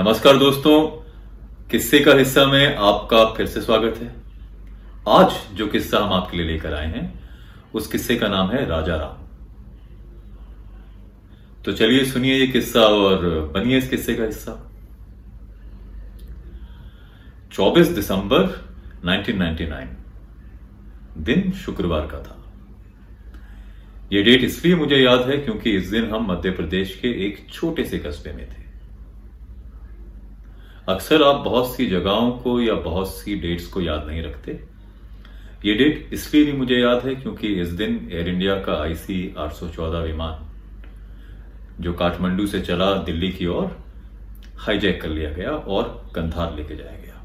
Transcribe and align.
नमस्कार 0.00 0.36
दोस्तों। 0.36 0.86
किस्से 1.70 2.00
का 2.00 2.14
हिस्सा 2.14 2.44
में 2.46 2.76
आपका 2.76 3.24
फिर 3.24 3.46
से 3.46 3.60
स्वागत 3.60 3.98
है। 3.98 4.14
आज 5.08 5.56
जो 5.56 5.66
किस्सा 5.66 5.98
हम 5.98 6.12
आपके 6.12 6.36
लिए 6.36 6.46
लेकर 6.46 6.74
आए 6.74 6.86
हैं, 6.86 7.28
उस 7.74 7.86
किस्से 7.86 8.16
का 8.16 8.28
नाम 8.28 8.50
है 8.50 8.66
राजा 8.66 8.96
राम। 8.96 9.26
तो 11.64 11.72
चलिए 11.72 12.04
सुनिए 12.04 12.34
ये 12.34 12.46
किस्सा 12.46 12.80
और 12.80 13.50
बनिए 13.54 13.78
इस 13.78 13.88
किस्से 13.88 14.14
का 14.14 14.24
हिस्सा। 14.24 14.72
24 17.52 17.88
दिसंबर 17.88 18.70
1999 19.04 19.96
दिन 21.18 21.52
शुक्रवार 21.52 22.06
का 22.06 22.18
था। 22.18 22.52
ये 24.12 24.22
डेट 24.22 24.44
इसलिए 24.44 24.74
मुझे 24.74 24.96
याद 24.96 25.30
है 25.30 25.38
क्योंकि 25.38 25.76
इस 25.76 25.86
दिन 25.88 26.10
हम 26.10 26.32
मध्य 26.32 26.50
प्रदेश 26.50 26.98
के 27.02 27.26
एक 27.26 27.46
छोटे 27.52 27.84
से 27.84 27.98
कस्बे 27.98 28.32
में 28.32 28.48
थे। 28.50 28.69
अक्सर 30.90 31.22
आप 31.22 31.36
बहुत 31.44 31.74
सी 31.74 31.86
जगहों 31.86 32.30
को 32.38 32.60
या 32.60 32.74
बहुत 32.82 33.08
सी 33.08 33.34
डेट्स 33.40 33.66
को 33.66 33.80
याद 33.80 34.06
नहीं 34.06 34.22
रखते। 34.22 34.52
ये 35.64 35.74
डेट 35.74 36.12
इसलिए 36.12 36.44
भी 36.44 36.52
मुझे 36.52 36.76
याद 36.76 37.04
है 37.06 37.14
क्योंकि 37.14 37.48
इस 37.60 37.68
दिन 37.72 38.08
एयर 38.12 38.28
इंडिया 38.28 38.54
का 38.60 38.80
आईसी 38.82 39.18
814 39.38 40.02
विमान, 40.02 40.46
जो 41.80 41.92
काठमांडू 41.92 42.46
से 42.46 42.60
चला 42.60 42.92
दिल्ली 43.02 43.30
की 43.32 43.46
ओर 43.48 43.76
हाईजैक 44.58 45.00
कर 45.02 45.08
लिया 45.08 45.30
गया 45.30 45.50
और 45.50 45.84
कंधार 46.14 46.54
लेके 46.56 46.76
जाया 46.76 46.96
गया। 46.96 47.16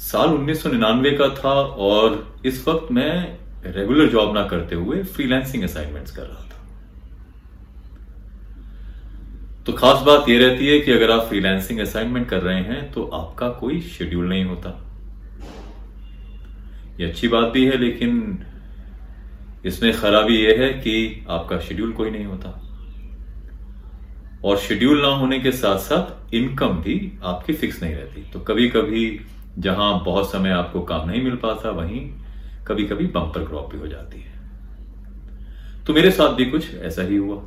साल 0.00 0.28
1999 0.30 1.16
का 1.18 1.28
था 1.36 1.54
और 1.84 2.40
इस 2.46 2.66
वक्त 2.68 2.92
मैं 2.92 3.38
रेगुलर 3.66 4.08
जॉब 4.08 4.34
ना 4.34 4.46
करते 4.48 4.74
हुए 4.74 5.02
फ्रीलांसिंग 5.04 5.64
असाइनमेंट्स 5.64 6.16
कर 6.16 6.22
रहा 6.22 6.42
था। 6.42 6.55
तो 9.66 9.72
खास 9.72 10.02
बात 10.02 10.28
यह 10.28 10.38
रहती 10.38 10.66
है 10.66 10.78
कि 10.80 10.92
अगर 10.92 11.10
आप 11.10 11.20
फ्रीलांसिंग 11.20 11.78
असाइनमेंट 11.80 12.28
कर 12.28 12.42
रहे 12.42 12.60
हैं 12.60 12.90
तो 12.92 13.04
आपका 13.04 13.48
कोई 13.50 13.80
शेड्यूल 13.80 14.28
नहीं 14.28 14.44
होता। 14.44 14.70
ये 17.00 17.06
अच्छी 17.06 17.28
बात 17.28 17.44
भी 17.44 17.64
है, 17.66 17.76
लेकिन 17.76 18.38
इसमें 19.66 19.92
खराबी 19.92 20.36
यह 20.36 20.60
है 20.60 20.68
कि 20.74 21.26
आपका 21.30 21.58
शेड्यूल 21.58 21.92
कोई 21.92 22.10
नहीं 22.10 22.24
होता। 22.24 22.62
और 24.44 24.56
शेड्यूल 24.58 25.02
ना 25.02 25.08
होने 25.08 25.38
के 25.38 25.52
साथ 25.52 25.78
साथ 25.78 26.34
इनकम 26.34 26.78
भी 26.78 27.12
आपकी 27.24 27.52
फिक्स 27.52 27.82
नहीं 27.82 27.94
रहती। 27.94 28.22
तो 28.32 28.40
कभी 28.40 28.68
कभी 28.68 29.20
जहाँ 29.58 30.04
बहुत 30.04 30.30
समय 30.32 30.50
आपको 30.50 30.80
काम 30.82 31.08
नहीं 31.08 31.22
मिल 31.22 31.36
पाता, 31.36 31.70
वहीं 31.70 32.00
कभी 32.66 32.84
कभी 32.84 33.06
बम्पर 33.06 33.44
क्रॉप 33.44 33.72
भी 33.72 33.78
हो 33.78 33.86
जाती 33.86 34.20
है। 34.20 34.34
तो 35.84 35.94
मेरे 35.94 36.10
साथ 36.10 36.34
भी 36.34 36.44
कुछ 36.44 36.74
ऐसा 36.74 37.02
ही 37.02 37.16
हुआ। 37.16 37.42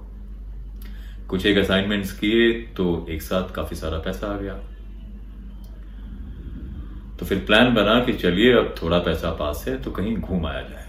कुछ 1.30 1.46
एक 1.46 1.58
असाइनमेंट्स 1.58 2.12
किए 2.20 2.52
तो 2.78 3.06
एक 3.10 3.22
साथ 3.22 3.54
काफ़ी 3.54 3.76
सारा 3.76 3.98
पैसा 3.98 4.28
आ 4.28 4.38
गया। 4.38 4.54
तो 7.20 7.26
फिर 7.26 7.40
प्लान 7.40 7.74
बना 7.74 8.00
कि 8.00 8.14
चलिए 8.14 8.54
अब 8.54 8.74
थोड़ा 8.82 9.00
पैसा 9.00 9.32
पास 9.32 9.64
है 9.68 9.82
तो 9.82 9.92
कहीं 9.92 10.16
घूम 10.18 10.46
आया 10.46 10.62
जाए। 10.62 10.88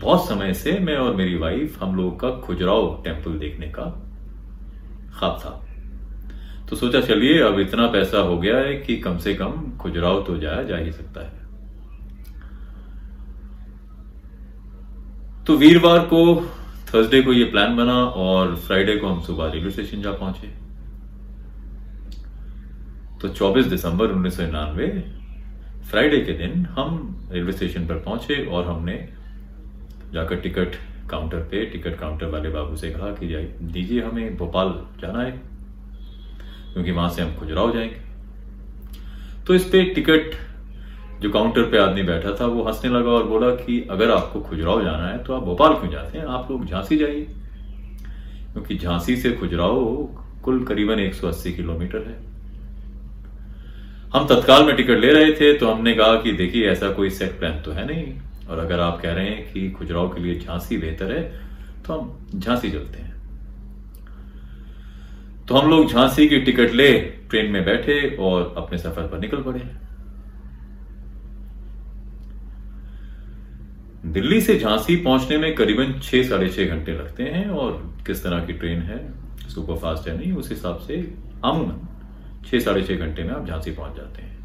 बहुत 0.00 0.28
समय 0.28 0.54
से 0.54 0.78
मैं 0.78 0.96
और 0.96 1.14
मेरी 1.16 1.34
वाइफ 1.36 1.82
हम 1.82 1.96
लोगों 1.96 2.10
का 2.16 2.30
खुजराव 2.40 3.02
टेंपल 3.04 3.38
देखने 3.38 3.66
का 3.68 3.84
ख्वाब 5.18 5.38
था। 5.38 5.50
तो 6.68 6.76
सोचा 6.76 7.00
चलिए 7.00 7.40
अब 7.42 7.58
इतना 7.60 7.86
पैसा 7.86 8.18
हो 8.18 8.38
गया 8.38 8.58
है 8.58 8.74
कि 8.76 8.96
कम 8.96 9.18
से 9.18 9.34
कम 9.34 9.52
खुजराव 9.80 10.22
तो 10.22 10.36
जाया 10.38 10.62
जा 10.62 10.76
ही 10.76 10.92
सकता 10.92 11.20
है। 11.20 11.38
तो 15.44 15.56
वीरवार 15.56 15.98
को 16.04 16.22
थर्सडे 16.94 17.20
को 17.22 17.32
ये 17.32 17.44
प्लान 17.44 17.76
बना 17.76 17.94
और 18.22 18.54
फ्राइडे 18.56 18.96
को 18.96 19.08
हम 19.08 19.20
सुबह 19.22 19.50
रेलवे 19.50 19.70
स्टेशन 19.70 20.02
जा 20.02 20.12
पहुँचे। 20.12 20.48
तो 23.20 23.28
24 23.28 23.66
दिसंबर 23.66 24.10
उन्नीस 24.10 24.36
फ्राइडे 25.90 26.20
के 26.20 26.32
दिन 26.32 26.64
हम 26.70 27.28
रेलवे 27.32 27.52
स्टेशन 27.52 27.86
पर 27.86 27.98
पहुँचे 28.00 28.44
और 28.46 28.66
हमने 28.66 28.96
जाकर 30.12 30.36
टिकट 30.36 30.76
काउंटर 31.10 31.38
पे 31.42 31.64
टिकट 31.66 31.98
काउंटर 31.98 32.26
वाले 32.26 32.48
बाबू 32.48 32.76
से 32.76 32.90
कहा 32.90 33.08
कि 33.14 33.26
दीजिए 33.72 34.02
हमें 34.02 34.36
भोपाल 34.36 34.68
जाना 35.00 35.22
है, 35.22 35.30
क्योंकि 36.72 36.90
वहाँ 36.90 37.08
से 37.10 37.22
हम 37.22 37.34
खुजराव 37.36 37.72
जाएँगे। 37.72 38.00
तो 39.46 39.54
इस 39.54 39.64
पे 39.64 39.82
टिकट 39.94 40.34
जो 41.20 41.30
काउंटर 41.30 41.62
पे 41.62 41.78
आदमी 41.78 42.02
बैठा 42.02 42.30
था, 42.34 42.46
वो 42.46 42.62
हंसने 42.64 42.90
लगा 42.90 43.10
और 43.10 43.24
बोला 43.24 43.50
कि 43.56 43.80
अगर 43.90 44.10
आपको 44.10 44.40
खुजराव 44.40 44.82
जाना 44.82 45.06
है 45.06 45.22
तो 45.24 45.34
आप 45.34 45.42
भोपाल 45.42 45.74
क्यों 45.74 45.90
जाते 45.90 46.18
हैं? 46.18 46.24
आप 46.26 46.50
लोग 46.50 46.66
झांसी 46.66 46.96
जाइए। 46.96 47.26
क्योंकि 48.52 48.76
झांसी 48.76 49.16
से 49.16 49.32
खुजराव 49.32 49.78
कुल 50.44 50.64
करीबन 50.64 51.00
180 51.00 51.52
किलोमीटर 51.52 51.98
है। 51.98 52.16
हम 54.14 54.26
तत्काल 54.26 54.64
में 54.64 54.74
टिकट 54.76 54.98
ले 54.98 55.12
रहे 55.12 55.32
थे 55.32 55.52
तो 55.52 55.70
हमने 55.70 55.92
कहा 55.94 56.14
कि 56.14 56.32
देखिए, 56.32 56.68
ऐसा 56.68 56.90
कोई 56.90 57.10
सेट 57.10 57.38
प्लान 57.38 57.60
तो 57.62 57.72
है 57.72 57.86
नहीं। 57.86 58.14
और 58.50 58.58
अगर 58.58 58.80
आप 58.80 59.00
कह 59.00 59.12
रहे 59.12 59.26
हैं 59.26 59.52
कि 59.52 59.70
खुजराव 59.70 60.08
के 60.08 60.20
लिए 60.20 60.38
झांसी 60.40 60.78
बेहतर 60.78 61.12
है 61.12 61.22
तो 61.86 61.92
हम 61.92 62.40
झांसी 62.40 62.70
चलते 62.70 62.98
हैं। 62.98 63.14
तो 65.48 65.54
हम 65.54 65.70
लोग 65.70 65.92
झांसी 65.92 66.28
की 66.28 66.40
टिकट 66.40 66.74
ले 66.74 66.92
ट्रेन 67.30 67.50
में 67.50 67.64
बैठे 67.64 68.00
और 68.20 68.54
अपने 68.56 68.78
सफ़र 68.78 69.06
पर 69.06 69.18
निकल 69.18 69.42
पड़े। 69.42 69.62
दिल्ली 74.10 74.40
से 74.40 74.58
झांसी 74.58 74.96
पहुँचने 74.96 75.36
में 75.38 75.54
करीबन 75.54 75.92
छह, 76.02 76.22
साढ़े 76.28 76.48
छह 76.48 76.66
घंटे 76.66 76.92
लगते 76.92 77.22
हैं 77.24 77.48
और 77.48 77.72
किस 78.06 78.22
तरह 78.24 78.44
की 78.46 78.52
ट्रेन 78.52 78.82
है 78.82 78.98
सुपर 79.48 79.76
फास्ट 79.76 80.08
है 80.08 80.16
नहीं, 80.16 80.32
उस 80.32 80.50
हिसाब 80.50 80.78
से 80.78 80.96
आमूमन 81.44 81.78
छह, 82.46 82.58
साढ़े 82.58 82.82
छह 82.82 82.96
घंटे 82.96 83.22
में 83.22 83.30
आप 83.30 83.46
झांसी 83.46 83.70
पहुँच 83.70 83.96
जाते 83.96 84.22
हैं। 84.22 84.38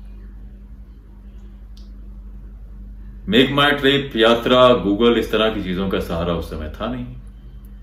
मेक 3.27 3.51
माई 3.51 3.71
ट्रिप 3.71 4.15
यात्रा 4.15 4.67
गूगल 4.73 5.17
इस 5.19 5.31
तरह 5.31 5.53
की 5.53 5.63
चीज़ों 5.63 5.89
का 5.89 5.99
सहारा 5.99 6.33
उस 6.33 6.49
समय 6.49 6.73
था 6.81 6.91
नहीं। 6.91 7.05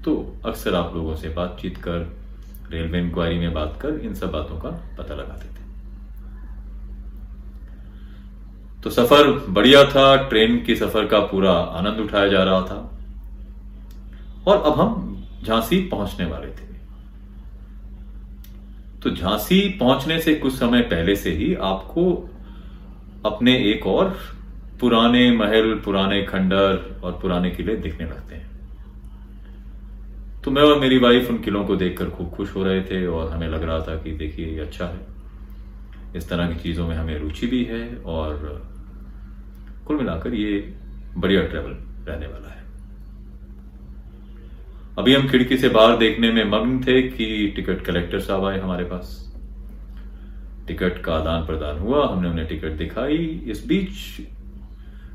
तो 0.04 0.14
अक्सर 0.44 0.74
आप 0.74 0.94
लोगों 0.94 1.14
से 1.16 1.28
बातचीत 1.28 1.76
कर, 1.76 2.06
रेलवे 2.70 3.00
इंक्वायरी 3.00 3.38
में 3.38 3.52
बात 3.52 3.78
कर, 3.82 3.98
इन 3.98 4.14
सब 4.14 4.30
बातों 4.30 4.58
का 4.58 4.70
पता 4.98 5.14
लगाते 5.14 5.48
थे। 5.48 5.61
तो 8.82 8.90
सफ़र 8.90 9.46
बढ़िया 9.48 9.84
था, 9.84 10.16
ट्रेन 10.16 10.64
के 10.64 10.76
सफ़र 10.76 11.06
का 11.06 11.18
पूरा 11.18 11.52
आनंद 11.52 12.00
उठाया 12.00 12.28
जा 12.28 12.42
रहा 12.42 12.60
था। 12.60 12.98
और 14.46 14.62
अब 14.62 14.80
हम 14.80 15.24
झांसी 15.44 15.78
पहुँचने 15.88 16.26
वाले 16.26 16.46
थे। 16.46 16.70
तो 19.02 19.10
झांसी 19.10 19.68
पहुँचने 19.68 20.20
से 20.20 20.34
कुछ 20.34 20.52
समय 20.52 20.80
पहले 20.80 21.16
से 21.16 21.30
ही 21.30 21.54
आपको 21.54 22.30
अपने 23.26 23.56
एक 23.70 23.86
और 23.86 24.18
पुराने 24.80 25.30
महल, 25.36 25.74
पुराने 25.74 26.22
खंडर 26.22 27.00
और 27.04 27.12
पुराने 27.12 27.50
किले 27.50 27.76
दिखने 27.76 28.06
लगते 28.06 28.34
हैं। 28.34 28.50
तो 30.44 30.50
मैं 30.50 30.62
और 30.62 30.78
मेरी 30.78 30.98
वाइफ 30.98 31.30
उन 31.30 31.38
किलों 31.38 31.64
को 31.64 31.76
देखकर 31.76 32.10
खूब 32.10 32.30
खुश 32.30 32.56
हो 32.56 32.64
रहे 32.64 32.82
थे 32.82 33.06
और 33.06 33.30
हमें 33.30 33.48
लग 33.48 33.62
रहा 33.62 33.80
था 33.80 33.96
कि 33.96 34.10
देखिए 34.10 34.46
ये 34.46 34.60
अच्छा 34.60 34.86
है। 34.86 35.06
इस 36.16 36.28
तरह 36.28 36.48
की 36.48 36.54
चीज़ों 36.54 36.88
में 36.88 36.96
हमें 36.96 37.18
रुचि 37.18 37.46
भी 37.46 37.64
है 37.64 37.96
और 37.96 38.71
कुल 39.86 39.96
मिलाकर 39.96 40.34
ये 40.34 40.74
बढ़िया 41.16 41.42
ट्रेवल 41.42 41.72
रहने 42.08 42.26
वाला 42.26 42.48
है। 42.48 42.60
अभी 44.98 45.14
हम 45.14 45.28
खिड़की 45.28 45.56
से 45.56 45.68
बाहर 45.68 45.96
देखने 45.96 46.32
में 46.32 46.44
मग्न 46.44 46.78
थे 46.80 47.00
कि 47.02 47.52
टिकट 47.56 47.84
कलेक्टर 47.84 48.20
साहब 48.20 48.44
आए 48.44 48.58
हमारे 48.60 48.84
पास। 48.84 49.18
टिकट 50.68 50.98
का 50.98 51.14
आदान 51.14 51.46
प्रदान 51.46 51.78
हुआ, 51.78 52.06
हमने 52.08 52.28
उन्हें 52.28 52.46
टिकट 52.48 52.76
दिखाई। 52.78 53.16
इस 53.46 53.66
बीच 53.66 54.26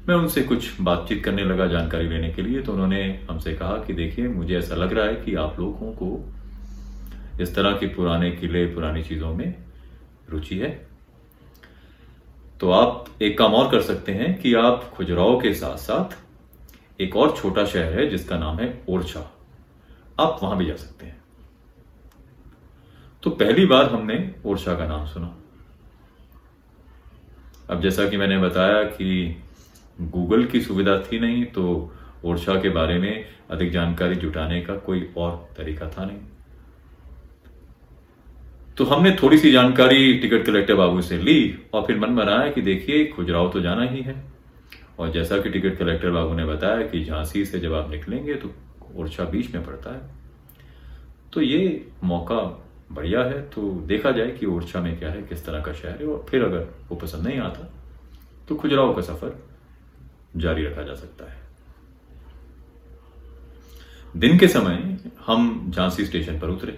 मैं 0.10 0.16
उनसे 0.16 0.42
कुछ 0.42 0.81
बातचीत 0.81 1.24
करने 1.24 1.44
लगा 1.44 1.66
जानकारी 1.68 2.08
लेने 2.08 2.30
के 2.30 2.42
लिए 2.42 2.62
तो 2.62 2.74
उन्होंने 2.74 3.04
हमसे 3.30 3.54
कहा 3.54 3.78
कि 3.78 3.94
देखिए, 3.94 4.28
मुझे 4.28 4.58
ऐसा 4.58 4.75
लग 4.75 4.94
रहा 4.94 5.06
है 5.06 5.16
कि 5.16 5.36
आप 5.36 5.60
लोगों 5.60 5.92
को 5.94 6.34
इस 7.42 7.56
तरह 7.56 7.72
के 7.72 7.88
पुराने 7.88 8.31
किले, 8.31 8.66
पुरानी 8.66 9.04
चीज़ों 9.04 9.34
में 9.34 9.56
रुचि 10.30 10.58
है। 10.58 10.87
तो 12.62 12.69
आप 12.71 13.06
एक 13.21 13.38
काम 13.38 13.54
और 13.54 13.69
कर 13.71 13.81
सकते 13.81 14.12
हैं 14.12 14.39
कि 14.42 14.54
आप 14.54 14.89
खुजराव 14.94 15.39
के 15.39 15.54
साथ 15.54 15.77
साथ 15.77 17.01
एक 17.01 17.15
और 17.15 17.36
छोटा 17.38 17.65
शहर 17.65 18.00
है 18.00 18.07
जिसका 18.09 18.38
नाम 18.38 18.59
है 18.59 18.83
ओरछा। 18.89 19.19
आप 20.19 20.39
वहाँ 20.44 20.57
भी 20.57 20.65
जा 20.65 20.75
सकते 20.75 21.06
हैं। 21.06 21.15
तो 23.24 23.30
पहली 23.30 23.65
बार 23.65 23.89
हमने 23.89 24.18
ओरछा 24.45 24.75
का 24.75 24.88
नाम 24.88 25.06
सुना। 25.06 25.36
अब 27.69 27.81
जैसा 27.81 28.07
कि 28.09 28.18
मैंने 28.18 28.38
बताया 28.38 28.83
कि 28.83 29.38
गूगल 30.01 30.45
की 30.45 30.62
सुविधा 30.62 30.98
थी 31.01 31.19
नहीं 31.19 31.45
तो 31.45 31.94
ओरछा 32.25 32.56
के 32.62 32.69
बारे 32.69 32.98
में 33.00 33.25
अधिक 33.51 33.71
जानकारी 33.71 34.15
जुटाने 34.15 34.62
का 34.62 34.75
कोई 34.77 35.10
और 35.18 35.50
तरीका 35.57 35.89
था 35.89 36.06
नहीं। 36.06 36.19
तो 38.77 38.85
हमने 38.85 39.12
थोड़ी 39.21 39.38
सी 39.38 39.51
जानकारी 39.51 40.13
टिकट 40.19 40.45
कलेक्टर 40.45 40.75
बाबू 40.75 41.01
से 41.01 41.18
ली 41.18 41.59
और 41.74 41.85
फिर 41.85 41.97
मन 42.00 42.15
बनाया 42.15 42.50
कि 42.51 42.62
देखिए, 42.62 43.06
खुजराव 43.07 43.50
तो 43.51 43.62
जाना 43.62 43.83
ही 43.83 44.01
है। 44.01 44.15
और 45.00 45.12
जैसा 45.12 45.38
कि 45.38 45.50
टिकट 45.50 45.77
कलेक्टर 45.77 46.12
बाबू 46.12 46.33
ने 46.33 46.45
बताया 46.45 46.85
कि 46.88 47.03
झांसी 47.06 47.44
से 47.45 47.59
जब 47.59 47.74
आप 47.74 47.89
निकलेंगे 47.91 48.33
तो 48.35 48.51
ओरछा 48.95 49.24
बीच 49.25 49.53
में 49.56 49.63
पड़ता 49.65 49.94
है। 49.94 50.01
तो 51.33 51.41
ये 51.41 51.85
मौका 52.03 52.39
बढ़िया 52.91 53.24
है 53.24 53.41
तो 53.50 53.62
देखा 53.88 54.12
जाए 54.12 54.31
कि 54.31 54.45
ओरछा 54.45 54.81
में 54.81 54.97
क्या 55.00 55.09
है, 55.09 55.21
किस 55.24 55.45
तरह 55.45 55.62
का 55.62 55.74
शहर 55.74 56.01
है। 56.01 56.07
और 56.07 56.25
फिर 56.29 56.44
अगर 56.44 56.68
वो 56.89 56.95
पसंद 56.95 57.27
नहीं 57.27 57.39
आता 57.39 57.71
तो 58.47 58.56
खुजराव 58.56 58.94
का 58.95 59.01
सफ़र 59.03 59.35
जारी 60.38 60.65
रखा 60.65 60.83
जा 60.83 60.94
सकता 60.95 61.31
है। 61.31 61.38
दिन 64.15 64.38
के 64.39 64.47
समय 64.47 64.97
हम 65.25 65.71
झांसी 65.71 66.06
स्टेशन 66.06 66.39
पर 66.39 66.50
उतरे। 66.50 66.77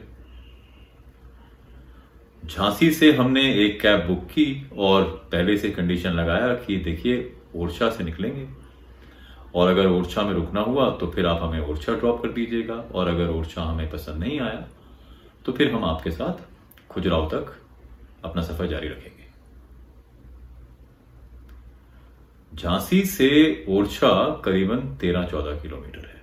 झांसी 2.49 2.89
से 2.91 3.11
हमने 3.11 3.41
एक 3.65 3.79
कैब 3.81 4.05
बुक 4.07 4.23
की 4.25 4.69
और 4.77 5.03
पहले 5.31 5.57
से 5.57 5.69
कंडीशन 5.69 6.11
लगाया 6.11 6.53
कि 6.55 6.77
देखिए, 6.77 7.33
ओरछा 7.55 7.89
से 7.89 8.03
निकलेंगे। 8.03 8.47
और 9.55 9.69
अगर 9.69 9.87
ओरछा 9.87 10.21
में 10.21 10.33
रुकना 10.33 10.61
हुआ 10.61 10.89
तो 10.91 11.07
फिर 11.07 11.25
आप 11.25 11.41
हमें 11.43 11.59
ओरछा 11.59 11.93
ड्रॉप 11.93 12.21
कर 12.23 12.31
दीजिएगा। 12.31 12.73
और 12.73 13.07
अगर 13.07 13.29
ओरछा 13.29 13.61
हमें 13.61 13.89
पसंद 13.91 14.23
नहीं 14.23 14.39
आया 14.39 14.67
तो 15.45 15.51
फिर 15.51 15.71
हम 15.71 15.85
आपके 15.85 16.11
साथ 16.11 16.89
खुजराव 16.89 17.29
तक 17.29 17.55
अपना 18.23 18.41
सफ़र 18.41 18.67
जारी 18.67 18.87
रखेंगे। 18.87 19.27
झांसी 22.53 23.05
से 23.05 23.65
ओरछा 23.69 24.13
करीबन 24.45 24.95
तेरह 25.01 25.23
चौदह 25.23 25.61
किलोमीटर 25.61 25.99
है। 25.99 26.21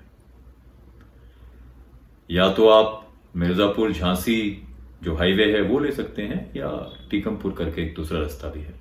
या 2.31 2.49
तो 2.53 2.69
आप 2.69 3.03
मिर्जापुर 3.37 3.93
झांसी 3.93 4.63
जो 5.03 5.15
हाईवे 5.15 5.53
है, 5.53 5.61
वो 5.63 5.79
ले 5.79 5.93
सकते 5.93 6.23
हैं, 6.23 6.53
या 6.57 6.99
टीकमपुर 7.11 7.53
करके 7.53 7.83
एक 7.83 7.95
दूसरा 7.95 8.21
रास्ता 8.21 8.49
भी 8.49 8.61
है। 8.61 8.75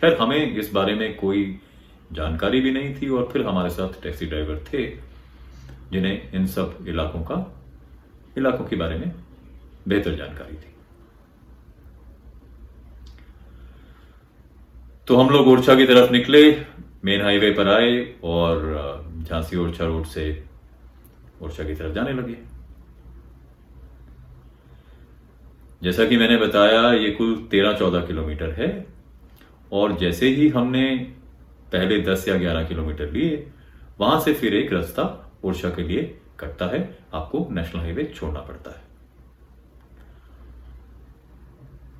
खैर, 0.00 0.16
हमें 0.16 0.56
इस 0.56 0.72
बारे 0.72 0.94
में 0.94 1.16
कोई 1.16 1.60
जानकारी 2.12 2.60
भी 2.60 2.70
नहीं 2.70 2.94
थी, 2.94 3.08
और 3.08 3.28
फिर 3.32 3.46
हमारे 3.46 3.70
साथ 3.70 4.02
टैक्सी 4.02 4.26
ड्राइवर 4.26 4.64
थे, 4.72 4.86
जिन्हें 5.92 6.32
इन 6.32 6.46
सब 6.46 6.84
इलाकों 6.88 7.20
का, 7.20 7.62
इलाकों 8.38 8.64
के 8.64 8.76
बारे 8.76 8.98
में 8.98 9.12
बेहतर 9.88 10.14
जानकारी 10.14 10.54
थी। 10.54 10.74
तो 15.06 15.16
हम 15.16 15.30
लोग 15.30 15.48
ओरछा 15.48 15.74
की 15.74 15.86
तरफ़ 15.86 16.12
निकले, 16.12 16.64
मेन 17.04 17.22
हाईवे 17.22 17.50
पर 17.50 17.68
आए, 17.68 18.14
और 18.24 19.24
झांसी 19.28 19.56
ओरछा 19.56 19.84
रोड 19.84 20.04
से 20.04 20.44
ओरछा 21.42 21.64
की 21.64 21.74
तरफ़ 21.74 21.92
जाने 21.92 22.12
लगे। 22.12 22.49
जैसा 25.82 26.04
कि 26.04 26.16
मैंने 26.16 26.36
बताया, 26.36 26.92
ये 26.92 27.10
कुल 27.10 27.36
तेरह 27.50 27.72
चौदह 27.72 28.00
किलोमीटर 28.06 28.50
है, 28.52 28.86
और 29.72 29.96
जैसे 29.98 30.28
ही 30.28 30.48
हमने 30.48 30.84
पहले 31.72 32.00
दस 32.02 32.24
या 32.28 32.36
ग्यारह 32.36 32.64
किलोमीटर 32.64 33.10
लिए, 33.12 33.46
वहाँ 34.00 34.20
से 34.20 34.32
फिर 34.34 34.54
एक 34.54 34.72
रास्ता 34.72 35.04
ओरछा 35.44 35.70
के 35.70 35.82
लिए 35.82 36.02
कटता 36.40 36.66
है, 36.66 36.98
आपको 37.14 37.46
नेशनल 37.50 37.80
हाईवे 37.80 38.04
छोड़ना 38.14 38.40
पड़ता 38.40 38.70
है। 38.70 38.88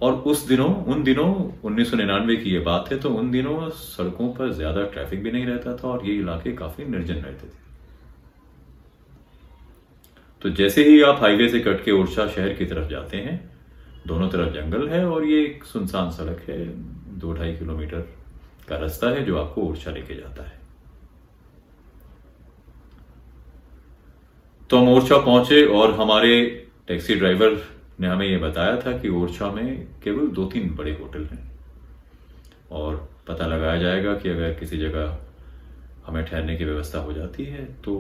और 0.03 0.13
उस 0.13 0.47
दिनों, 0.49 0.75
उन 0.85 1.03
दिनों, 1.03 1.33
उन्नीस 1.65 1.91
सौ 1.91 1.97
निन्यानवे 1.97 2.37
की 2.37 2.51
ये 2.51 2.59
बात 2.61 2.93
है 2.93 2.99
तो 3.01 3.11
उन 3.11 3.31
दिनों 3.31 3.69
सड़कों 3.71 4.29
पर 4.35 4.53
ज़्यादा 4.53 4.85
ट्रैफ़िक 4.85 5.23
भी 5.23 5.31
नहीं 5.33 5.47
रहता 5.47 5.77
था, 5.77 5.89
और 5.89 6.07
ये 6.07 6.15
इलाके 6.15 6.53
काफ़ी 6.53 6.85
निर्जन 6.87 7.15
रहते 7.17 7.47
थे। 7.47 7.59
तो 10.43 10.51
जैसे 10.53 10.85
ही 10.85 11.01
आप 11.03 11.21
हाईवे 11.21 11.49
से 11.49 11.61
कट 11.61 11.85
के 11.85 11.91
ओरछा 11.93 12.27
शहर 12.27 12.55
की 12.55 12.65
तरफ़ 12.67 12.89
जाते 12.91 13.17
हैं 13.19 13.39
दोनों 14.07 14.29
तरफ़ 14.29 14.55
जंगल 14.55 14.89
है 14.89 15.05
और 15.07 15.25
ये 15.25 15.43
एक 15.45 15.65
सुनसान 15.65 16.11
सड़क 16.11 16.41
है। 16.49 16.65
दो 17.19 17.33
ढाई 17.33 17.57
किलोमीटर 17.57 18.01
का 18.69 18.77
रास्ता 18.77 19.09
है 19.09 19.25
जो 19.25 19.39
आपको 19.39 19.63
ओरछा 19.63 19.91
लेके 19.91 20.15
जाता 20.15 20.43
है। 20.43 20.59
तो 24.71 24.79
हम 24.79 24.89
ओरछा 24.89 25.19
पहुँचे 25.19 25.65
और 25.69 25.95
हमारे 25.95 26.33
टैक्सी 26.89 27.15
ड्राइवर 27.15 27.61
ने 28.01 28.09
हमें 28.09 28.27
यह 28.27 28.39
बताया 28.41 28.77
था 28.77 28.97
कि 28.99 29.09
ओरछा 29.11 29.51
में 29.53 29.87
केवल 30.03 30.27
दो 30.29 30.45
तीन 30.47 30.75
बड़े 30.77 30.93
होटल 30.93 31.25
हैं 31.25 31.51
और 32.73 32.97
पता 33.29 33.47
लगाया 33.47 33.77
जाएगा 33.77 34.15
कि 34.15 34.29
अगर 34.29 34.55
किसी 34.55 34.79
जगह 34.79 35.19
हमें 36.07 36.25
ठहरने 36.25 36.57
की 36.57 36.65
व्यवस्था 36.65 36.99
हो 36.99 37.13
जाती 37.13 37.45
है 37.45 37.65
तो 37.83 37.95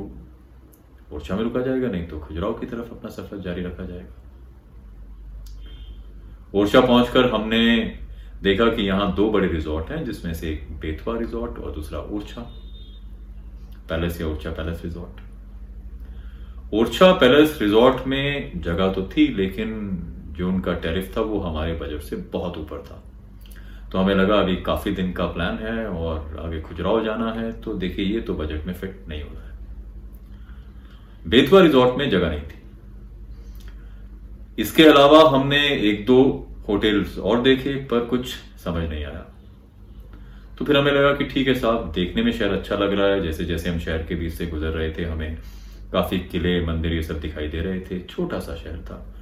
ओरछा 1.12 1.36
में 1.36 1.42
रुका 1.42 1.60
जाएगा, 1.60 1.88
नहीं 1.88 2.06
तो 2.08 2.18
खजुराव 2.20 2.52
की 2.52 2.66
तरफ़ 2.66 2.90
अपना 2.90 3.10
सफ़र 3.10 3.38
जारी 3.38 3.62
रखा 3.62 3.84
जाएगा। 3.84 4.19
ओरछा 6.54 6.80
पहुंचकर 6.80 7.30
हमने 7.30 7.58
देखा 8.42 8.64
कि 8.66 8.82
यहाँ 8.82 9.14
दो 9.14 9.30
बड़े 9.30 9.48
रिजॉर्ट 9.48 9.90
हैं, 9.90 10.04
जिसमें 10.04 10.32
से 10.34 10.48
एक 10.48 10.70
बेतवा 10.80 11.16
रिजॉर्ट 11.18 11.58
और 11.58 11.72
दूसरा 11.72 11.98
ओरछा 11.98 12.40
पैलेस 13.88 14.20
या 14.20 14.26
Orchha 14.26 14.50
palace 14.52 14.80
resort. 14.84 15.20
Orchha 16.74 17.12
palace 17.12 17.58
resort 17.62 18.06
में 18.06 18.60
जगह 18.62 18.92
तो 18.92 19.02
थी, 19.08 19.26
लेकिन 19.34 19.68
जो 20.38 20.48
उनका 20.48 20.72
टैरिफ 20.74 21.16
था 21.16 21.20
वो 21.20 21.38
हमारे 21.40 21.72
बजट 21.74 22.00
से 22.00 22.16
बहुत 22.32 22.58
ऊपर 22.58 22.78
था। 22.80 23.02
तो 23.92 23.98
हमें 23.98 24.14
लगा 24.14 24.36
अभी 24.36 24.56
काफ़ी 24.62 24.90
दिन 24.92 25.12
का 25.12 25.26
प्लान 25.26 25.58
है 25.58 25.86
और 25.86 26.36
आगे 26.40 26.60
खुजराव 26.60 27.04
जाना 27.04 27.32
है 27.32 27.50
तो 27.60 27.74
देखिए 27.74 28.04
ये 28.04 28.20
तो 28.20 28.34
बजट 28.34 28.66
में 28.66 28.74
फिट 28.74 29.04
नहीं 29.08 29.22
हो 29.22 29.28
रहा 29.28 29.44
है। 29.44 29.58
बेतवा 31.24 31.60
रिजॉर्ट 31.60 31.98
में 31.98 32.08
जगह 32.10 32.28
नहीं 32.28 32.42
थी। 32.42 32.59
इसके 34.60 34.84
अलावा 34.84 35.28
हमने 35.30 35.68
एक 35.68 36.04
दो 36.06 36.22
होटल्स 36.68 37.18
और 37.18 37.42
देखे, 37.42 37.74
पर 37.74 38.04
कुछ 38.04 38.34
समझ 38.64 38.88
नहीं 38.88 39.04
आया। 39.04 39.26
तो 40.58 40.64
फिर 40.64 40.76
हमें 40.76 40.92
लगा 40.92 41.12
कि 41.14 41.24
ठीक 41.24 41.48
है 41.48 41.54
साहब, 41.54 41.92
देखने 41.92 42.22
में 42.22 42.32
शहर 42.32 42.52
अच्छा 42.52 42.76
लग 42.76 42.92
रहा 42.92 43.06
है। 43.06 43.22
जैसे 43.22 43.44
जैसे 43.44 43.70
हम 43.70 43.78
शहर 43.78 44.02
के 44.02 44.14
बीच 44.14 44.32
से 44.32 44.46
गुजर 44.46 44.70
रहे 44.70 44.90
थे, 44.90 45.04
हमें 45.04 45.38
काफ़ी 45.92 46.18
किले, 46.18 46.66
मंदिर 46.66 46.92
ये 46.92 47.02
सब 47.02 47.20
दिखाई 47.20 47.48
दे 47.48 47.60
रहे 47.60 47.80
थे। 47.80 48.00
छोटा 48.00 48.38
सा 48.38 48.54
शहर 48.54 48.76
था। 48.76 49.14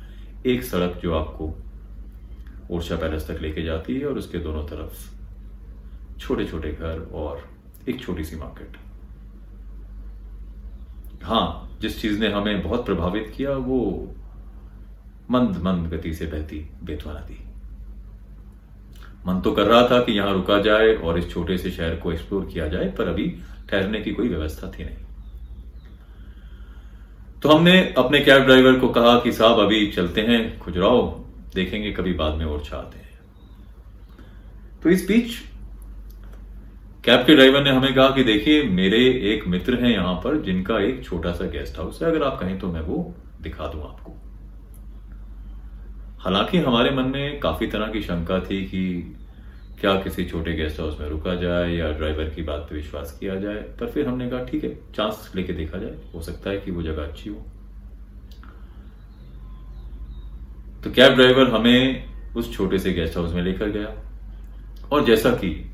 एक 0.46 0.62
सड़क 0.62 1.00
जो 1.02 1.14
आपको 1.14 1.54
ओरछा 2.70 2.96
पैलेस 2.96 3.26
तक 3.30 3.40
लेके 3.42 3.62
जाती 3.62 3.98
है 4.00 4.06
और 4.06 4.18
उसके 4.18 4.38
दोनों 4.38 4.62
तरफ़ 4.64 6.18
छोटे 6.18 6.44
छोटे 6.44 6.72
घर 6.72 7.08
और 7.14 7.48
एक 7.88 8.00
छोटी 8.00 8.24
सी 8.24 8.36
मार्केट। 8.36 8.76
हाँ 11.24 11.78
जिस 11.80 12.00
चीज़ 12.02 12.20
ने 12.20 12.28
हमें 12.28 12.62
बहुत 12.62 12.86
प्रभावित 12.86 13.32
किया, 13.36 13.50
वो 13.50 14.14
मंद 15.30 15.56
मंद 15.56 15.94
गति 15.94 16.14
से 16.14 16.26
बहती 16.26 16.70
बेतवा 16.84 17.12
नदी 17.12 17.44
मन 19.26 19.40
तो 19.40 19.52
कर 19.52 19.62
रहा 19.62 19.82
था 19.82 20.02
कि 20.02 20.12
यहाँ 20.12 20.32
रुका 20.32 20.58
जाए 20.58 20.94
और 20.94 21.18
इस 21.18 21.30
छोटे 21.30 21.58
से 21.58 21.70
शहर 21.70 21.96
को 21.96 22.12
एक्सप्लोर 22.12 22.44
किया 22.52 22.68
जाए, 22.68 22.84
पर 22.84 23.08
अभी 23.08 23.38
ठहरने 23.70 24.00
की 24.00 24.10
कोई 24.10 24.28
व्यवस्था 24.28 24.72
थी 24.78 24.84
नहीं। 24.84 24.96
तो 27.42 27.48
हमने 27.48 27.94
अपने 27.98 28.20
कैब 28.20 28.42
ड्राइवर 28.42 28.78
को 28.78 28.88
कहा 28.88 29.18
कि, 29.18 29.32
साहब, 29.32 29.58
अभी 29.58 29.86
चलते 29.86 30.20
हैं 30.20 30.58
खुजराओ 30.58 31.24
देखेंगे 31.54 31.92
कभी 31.92 32.12
बाद 32.12 32.34
में 32.34 32.44
और 32.44 32.62
आते 32.74 32.98
हैं। 32.98 33.18
तो 34.82 34.90
इस 34.90 35.08
बीच 35.08 35.34
कैब 37.04 37.26
के 37.26 37.34
ड्राइवर 37.34 37.62
ने 37.62 37.70
हमें 37.70 37.94
कहा 37.94 38.10
कि, 38.10 38.24
देखिए, 38.24 38.62
मेरे 38.62 39.04
एक 39.06 39.48
मित्र 39.48 39.74
हैं 39.74 39.90
यहाँ 39.90 40.14
पर, 40.14 40.40
जिनका 40.42 40.80
एक 40.80 41.04
छोटा 41.04 41.32
सा 41.32 41.44
गेस्ट 41.44 41.78
हाउस 41.78 42.02
है, 42.02 42.08
अगर 42.08 42.22
आप 42.22 42.40
कहें 42.40 42.58
तो 42.58 42.68
मैं 42.68 42.80
वो 42.80 43.14
दिखा 43.42 43.66
दूँ 43.66 43.82
आपको। 43.82 44.27
हालाँकि 46.18 46.58
हमारे 46.58 46.90
मन 46.90 47.04
में 47.04 47.40
काफ़ी 47.40 47.66
तरह 47.66 47.86
की 47.86 48.02
शंका 48.02 48.40
थी 48.40 48.64
कि 48.64 49.16
क्या 49.80 49.94
किसी 49.94 50.24
छोटे 50.24 50.52
गेस्ट 50.52 50.80
हाउस 50.80 51.00
में 51.00 51.08
रुका 51.08 51.34
जाए 51.34 51.74
या 51.74 51.92
ड्राइवर 51.92 52.24
की 52.24 52.42
बात 52.42 52.60
पर 52.60 52.74
विश्वास 52.74 53.16
किया 53.20 53.34
जाए। 53.34 53.54
पर 53.54 53.90
फिर 53.90 54.08
हमने 54.08 54.30
कहा, 54.30 54.44
ठीक 54.44 54.64
है, 54.64 54.78
चांस 54.94 55.32
लेके 55.36 55.52
देखा 55.52 55.78
जाए। 55.78 55.94
हो 56.14 56.22
सकता 56.22 56.50
है 56.50 56.58
कि 56.58 56.70
वो 56.70 56.82
जगह 56.82 57.02
अच्छी 57.02 57.30
हो। 57.30 57.36
तो 60.84 60.90
कैब 60.90 61.14
ड्राइवर 61.14 61.50
हमें 61.50 62.04
उस 62.36 62.56
छोटे 62.56 62.78
से 62.78 62.92
गेस्ट 62.92 63.16
हाउस 63.16 63.32
में 63.32 63.42
लेकर 63.42 63.68
गया? 63.68 63.94
और 64.92 65.04
जैसा 65.04 65.30
कि 65.30 65.72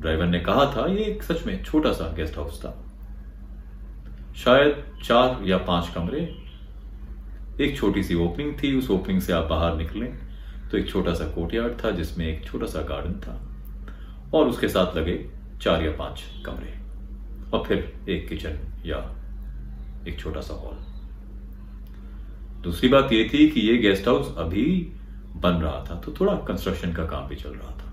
ड्राइवर 0.00 0.26
ने 0.26 0.40
कहा 0.40 0.64
था, 0.66 0.92
ये 0.92 0.98
एक 0.98 1.22
सच 1.22 1.46
में 1.46 1.64
छोटा 1.64 1.92
सा 1.92 2.12
गेस्ट 2.12 2.36
हाउस 2.36 2.60
था। 2.60 2.84
शायद 4.36 4.84
चार 5.04 5.48
या 5.48 5.58
पाँच 5.58 5.88
कमरे 5.94 6.45
एक 7.60 7.76
छोटी 7.76 8.02
सी 8.02 8.14
ओपनिंग 8.14 8.52
थी, 8.62 8.76
उस 8.78 8.90
ओपनिंग 8.90 9.20
से 9.20 9.32
आप 9.32 9.44
बाहर 9.44 9.76
निकलें। 9.76 10.12
तो 10.70 10.78
एक 10.78 10.88
छोटा 10.88 11.14
सा 11.14 11.24
कोर्टयार्ड 11.24 11.72
था, 11.84 11.90
जिसमें 11.90 12.26
एक 12.26 12.44
छोटा 12.44 12.66
सा 12.66 12.82
गार्डन 12.82 13.20
था। 13.20 13.40
और 14.34 14.48
उसके 14.48 14.68
साथ 14.68 14.96
लगे 14.96 15.18
चार 15.62 15.84
या 15.84 15.90
पाँच 15.90 16.22
कमरे। 16.46 16.74
और 17.52 17.64
फिर 17.64 18.08
एक 18.08 18.28
किचन 18.28 18.58
या 18.86 18.98
एक 20.08 20.18
छोटा 20.18 20.40
सा 20.40 20.54
हॉल 20.54 20.84
दूसरी 22.62 22.88
बात 22.88 23.12
यह 23.12 23.28
थी 23.34 23.48
कि 23.50 23.60
ये 23.60 23.76
गेस्ट 23.76 24.08
हाउस 24.08 24.34
अभी 24.38 24.64
बन 25.36 25.60
रहा 25.62 25.84
था 25.90 25.94
तो 25.94 26.14
थोड़ा 26.20 26.32
कंस्ट्रक्शन 26.48 26.92
का 26.92 27.04
काम 27.04 27.28
भी 27.28 27.36
चल 27.36 27.50
रहा 27.50 27.70
था। 27.70 27.92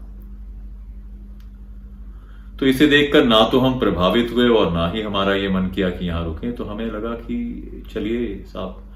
तो 2.58 2.66
इसे 2.66 2.88
देखकर 2.88 3.26
ना 3.26 3.40
तो 3.50 3.60
हम 3.60 3.80
प्रभावित 3.80 4.32
हुए 4.32 4.48
और 4.50 4.72
ना 4.74 4.88
ही 4.90 5.02
हमारा 5.02 5.34
ये 5.34 5.50
मन 5.50 5.68
किया 5.68 5.90
कि 5.90 6.06
यहाँ 6.06 6.24
रुके 6.26 6.52
तो 6.52 6.64
हमें 6.64 6.86
लगा 6.86 7.14
कि 7.16 7.84
चलिए 7.94 8.44
साहब 8.44 8.93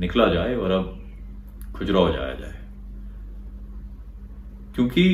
निकला 0.00 0.26
जाए 0.26 0.54
और 0.54 0.70
अब 0.70 0.98
खुजराव 1.76 2.12
जाया 2.12 2.34
जाए। 2.34 2.60
क्योंकि 4.74 5.04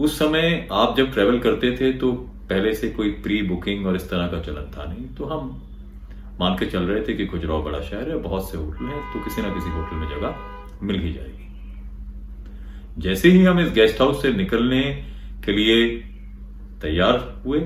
उस 0.00 0.18
समय 0.18 0.68
आप 0.72 0.96
जब 0.96 1.12
ट्रेवल 1.12 1.38
करते 1.38 1.76
थे 1.76 1.92
तो 1.92 2.12
पहले 2.50 2.74
से 2.74 2.88
कोई 2.88 3.10
प्री 3.22 3.42
बुकिंग 3.42 3.86
और 3.86 3.96
इस 3.96 4.08
तरह 4.10 4.26
का 4.26 4.40
चलन 4.40 4.70
था 4.76 4.84
नहीं। 4.84 5.06
तो 5.16 5.24
हम 5.24 5.50
मान 6.40 6.56
के 6.58 6.66
चल 6.66 6.82
रहे 6.82 7.02
थे 7.02 7.14
कि 7.14 7.26
खुजराव 7.26 7.62
बड़ा 7.62 7.80
शहर 7.80 8.10
है, 8.10 8.16
बहुत 8.18 8.50
से 8.50 8.58
होटल 8.58 8.84
हैं 8.84 9.12
तो 9.12 9.24
किसी 9.24 9.42
ना 9.42 9.48
किसी 9.48 9.70
होटल 9.70 9.96
में 9.96 10.08
जगह 10.08 10.86
मिल 10.86 11.00
ही 11.00 11.12
जाएगी। 11.12 11.48
जैसे 12.98 13.28
ही 13.28 13.44
हम 13.44 13.60
इस 13.60 13.72
गेस्ट 13.72 14.00
हाउस 14.00 14.22
से 14.22 14.32
निकलने 14.32 14.82
के 15.44 15.52
लिए 15.52 15.86
तैयार 16.82 17.42
हुए, 17.46 17.60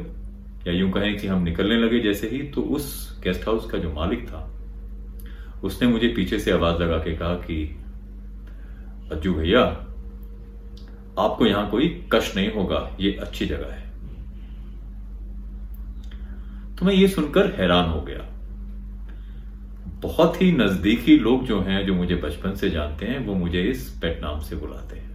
या 0.67 0.73
यूँ 0.73 0.91
कहें 0.91 1.17
कि 1.19 1.27
हम 1.27 1.43
निकलने 1.43 1.77
लगे 1.79 2.01
जैसे 2.01 2.29
ही 2.29 2.39
तो 2.49 2.63
उस 2.77 3.21
गेस्ट 3.25 3.49
हाउस 3.49 3.71
का 3.71 3.79
जो 3.79 3.93
मालिक 3.93 4.27
था 4.29 4.41
उसने 5.65 5.89
मुझे 5.89 6.09
पीछे 6.09 6.39
से 6.39 6.51
आवाज़ 6.51 6.83
लगा 6.83 6.99
के 6.99 7.17
कहा 7.17 7.35
कि, 7.35 7.79
अज्जू 9.13 9.35
भैया, 9.35 9.63
आपको 11.19 11.47
यहाँ 11.47 11.71
कोई 11.71 12.09
कष्ट 12.13 12.37
नहीं 12.37 12.53
होगा, 12.53 12.97
ये 13.01 13.13
अच्छी 13.13 13.47
जगह 13.47 13.73
है। 13.73 13.85
तो 16.77 16.87
मैं 16.87 16.95
ये 16.95 17.09
सुनकर 17.09 17.53
हैरान 17.53 17.91
हो 17.91 18.01
गया। 18.01 18.31
बहुत 19.89 20.43
ही 20.43 20.53
नजदीकी 20.53 21.17
लोग 21.17 21.45
जो 21.45 21.61
हैं, 21.61 21.87
जो 21.87 21.95
मुझे 21.95 22.15
बचपन 22.15 22.55
से 22.55 22.71
जानते 22.71 23.07
हैं, 23.07 23.27
वो 23.27 23.35
मुझे 23.35 23.63
इस 23.63 23.99
पेट 24.03 24.21
नाम 24.23 24.41
से 24.41 24.57
बुलाते 24.57 24.97
हैं। 24.97 25.15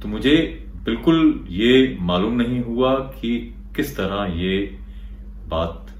तो 0.00 0.08
मुझे 0.08 0.66
बिल्कुल 0.84 1.46
ये 1.48 1.98
मालूम 2.00 2.32
नहीं 2.32 2.60
हुआ 2.60 2.94
कि 2.94 3.54
किस 3.76 3.96
तरह 3.96 4.24
ये 4.24 4.78
बात 5.48 5.91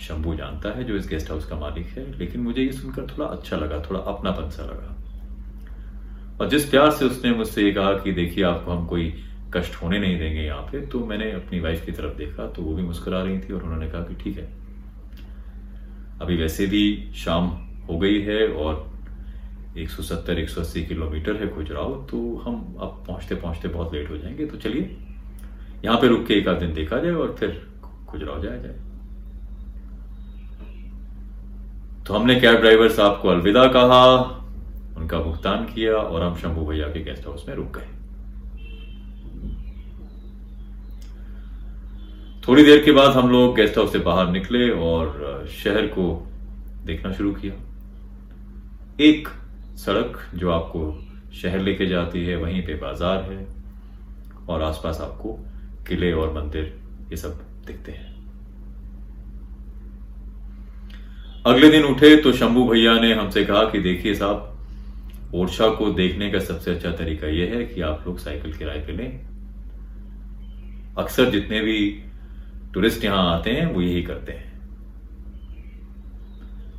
शंभू 0.00 0.34
जानता 0.34 0.68
है, 0.68 0.84
जो 0.84 0.96
इस 0.96 1.08
गेस्ट 1.08 1.30
हाउस 1.30 1.46
का 1.46 1.56
मालिक 1.56 1.86
है, 1.88 2.04
लेकिन 2.18 2.40
मुझे 2.40 2.62
ये 2.62 2.72
सुनकर 2.72 3.06
थोड़ा 3.08 3.26
अच्छा 3.26 3.56
लगा, 3.56 3.78
थोड़ा 3.80 4.00
अपनापन 4.00 4.50
सा 4.50 4.64
लगा। 4.64 4.96
और 6.40 6.48
जिस 6.48 6.68
प्यार 6.70 6.90
से 6.90 7.04
उसने 7.04 7.30
मुझसे 7.32 7.62
ये 7.62 7.72
कहा 7.72 7.92
कि 7.94 8.12
देखिए, 8.12 8.44
आपको 8.44 8.70
हम 8.70 8.86
कोई 8.86 9.12
कष्ट 9.54 9.74
होने 9.74 9.98
नहीं 9.98 10.18
देंगे 10.18 10.40
यहाँ 10.40 10.62
पे 10.62 10.80
तो 10.86 11.04
मैंने 11.06 11.30
अपनी 11.32 11.60
वाइफ 11.60 11.84
की 11.86 11.92
तरफ़ 11.92 12.16
देखा 12.16 12.46
तो 12.46 12.62
वो 12.62 12.74
भी 12.74 12.82
मुस्कुरा 12.82 13.22
रही 13.22 13.38
थी 13.38 13.52
और 13.52 13.62
उन्होंने 13.62 13.88
कहा 13.90 14.02
कि 14.02 14.14
ठीक 14.14 14.38
है। 14.38 14.48
अभी 16.20 16.36
वैसे 16.36 16.66
भी 16.66 17.12
शाम 17.16 17.46
हो 17.88 17.98
गई 17.98 18.20
है 18.22 18.46
और 18.46 18.88
170-180 19.78 20.84
किलोमीटर 20.86 21.36
है 21.36 21.48
खुजराव 21.48 21.94
तो 22.10 22.18
हम 22.36 22.76
अब 22.80 23.02
पहुँचते 23.06 23.34
पहुँचते 23.34 23.68
बहुत 23.68 23.94
लेट 23.94 24.10
हो 24.10 24.16
जाएँगे 24.16 24.46
तो 24.46 24.56
चलिए, 24.58 24.96
यहाँ 25.84 25.98
पे 26.00 26.08
रुक 26.08 26.26
के 26.26 26.34
एक 26.34 26.48
आध 26.48 26.58
दिन 26.58 26.74
देखा 26.74 26.98
जाए 26.98 27.12
और 27.14 27.34
फिर 27.38 27.60
खुजराव 28.08 28.42
जाया 28.42 28.56
जाए। 28.56 28.89
तो 32.10 32.14
हमने 32.14 32.34
कैब 32.40 32.56
ड्राइवर 32.60 32.88
साहब 32.90 33.18
को 33.22 33.28
अलविदा 33.28 33.64
कहा, 33.66 34.04
उनका 34.96 35.18
भुगतान 35.18 35.64
किया 35.64 35.96
और 35.96 36.22
हम 36.22 36.36
शंभू 36.36 36.64
भैया 36.66 36.86
के 36.88 37.02
गेस्ट 37.04 37.26
हाउस 37.26 37.44
में 37.48 37.54
रुक 37.54 37.76
गए। 37.76 37.86
थोड़ी 42.48 42.64
देर 42.64 42.82
के 42.84 42.92
बाद 42.92 43.10
हम 43.16 43.30
लोग 43.30 43.54
गेस्ट 43.56 43.78
हाउस 43.78 43.92
से 43.92 43.98
बाहर 44.00 44.30
निकले 44.30 44.68
और 44.70 45.46
शहर 45.54 45.86
को 45.86 46.08
देखना 46.86 47.12
शुरू 47.12 47.32
किया। 47.34 47.54
एक 49.04 49.28
सड़क 49.78 50.20
जो 50.34 50.50
आपको 50.50 50.92
शहर 51.42 51.60
लेके 51.60 51.86
जाती 51.86 52.26
है, 52.26 52.36
वहीं 52.36 52.66
पे 52.66 52.74
बाज़ार 52.82 53.22
है 53.32 53.46
और 54.48 54.62
आसपास 54.62 55.00
आपको 55.00 55.38
किले 55.88 56.12
और 56.12 56.34
मंदिर 56.34 56.78
ये 57.10 57.16
सब 57.16 57.40
दिखते 57.66 57.92
हैं। 57.92 58.09
अगले 61.46 61.68
दिन 61.70 61.84
उठे 61.84 62.16
तो 62.16 62.32
शंभू 62.32 62.64
भैया 62.64 62.92
ने 63.00 63.12
हमसे 63.14 63.44
कहा 63.44 63.62
कि 63.64 63.78
देखिए 63.80 64.14
साहब, 64.14 64.56
ओरछा 65.34 65.68
को 65.68 65.90
देखने 65.90 66.30
का 66.30 66.38
सबसे 66.38 66.70
अच्छा 66.70 66.90
तरीका 66.90 67.26
यह 67.26 67.54
है 67.54 67.64
कि 67.64 67.80
आप 67.80 68.04
लोग 68.06 68.18
साइकिल 68.18 68.52
किराए 68.52 68.78
पे 68.78 68.92
लें। 68.92 69.20
अक्सर 70.98 71.30
जितने 71.30 71.60
भी 71.60 71.78
टूरिस्ट 72.74 73.04
यहाँ 73.04 73.34
आते 73.34 73.50
हैं, 73.50 73.64
वो 73.66 73.82
यही 73.82 74.02
करते 74.02 74.32
हैं। 74.32 74.48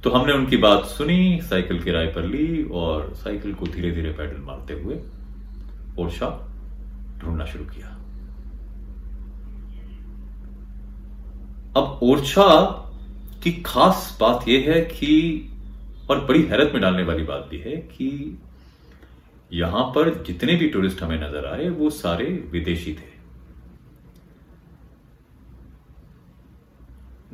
तो 0.04 0.10
हमने 0.10 0.34
उनकी 0.34 0.58
बात 0.58 0.86
सुनी, 0.88 1.40
साइकिल 1.42 1.82
किराए 1.84 2.08
पर 2.08 2.26
ली 2.26 2.64
और 2.64 3.14
साइकिल 3.16 3.54
को 3.54 3.66
धीरे 3.66 3.92
धीरे 3.92 4.12
पैडल 4.12 4.42
मारते 4.42 4.74
हुए 4.74 5.00
ओरछा 6.00 6.30
ढूंढना 7.22 7.46
शुरू 7.46 7.66
किया। 7.66 7.88
अब 11.76 12.00
ओरछा 12.04 12.48
की 13.44 13.52
खास 13.66 14.18
बात 14.22 14.48
यह 14.48 14.72
है 14.72 14.82
कि, 14.82 15.50
और 16.10 16.26
बड़ी 16.26 16.42
हैरत 16.44 16.72
में 16.74 16.82
डालने 16.82 17.04
वाली 17.04 17.24
बात 17.24 17.48
भी 17.52 17.58
है 17.58 17.76
कि 17.78 18.38
यहाँ 19.54 19.84
पर 19.84 20.24
जितने 20.24 20.56
भी 20.56 20.70
टूरिस्ट 20.70 21.02
हमें 21.04 21.18
नज़र 21.18 21.46
आए, 21.46 21.70
वो 21.70 21.90
सारे 21.90 22.26
विदेशी 22.52 22.94
थे। 22.94 23.10